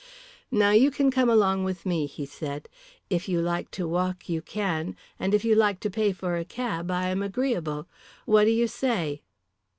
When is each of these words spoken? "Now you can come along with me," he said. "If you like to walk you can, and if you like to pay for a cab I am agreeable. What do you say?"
"Now 0.49 0.71
you 0.71 0.89
can 0.89 1.11
come 1.11 1.29
along 1.29 1.63
with 1.63 1.85
me," 1.85 2.07
he 2.07 2.25
said. 2.25 2.67
"If 3.11 3.29
you 3.29 3.39
like 3.39 3.69
to 3.77 3.87
walk 3.87 4.27
you 4.27 4.41
can, 4.41 4.95
and 5.19 5.35
if 5.35 5.45
you 5.45 5.53
like 5.53 5.79
to 5.81 5.91
pay 5.91 6.11
for 6.11 6.37
a 6.37 6.43
cab 6.43 6.89
I 6.89 7.09
am 7.09 7.21
agreeable. 7.21 7.87
What 8.25 8.45
do 8.45 8.49
you 8.49 8.67
say?" 8.67 9.21